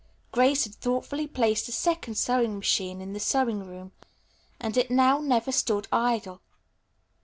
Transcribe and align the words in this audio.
Grace 0.31 0.63
had 0.63 0.73
thoughtfully 0.73 1.27
placed 1.27 1.69
a 1.69 1.71
second 1.71 2.15
sewing 2.15 2.57
machine 2.57 3.01
in 3.01 3.13
the 3.13 3.19
sewing 3.19 3.63
room, 3.67 3.91
and 4.59 4.75
it 4.75 4.89
never 4.89 5.51
stood 5.51 5.87
idle. 5.91 6.41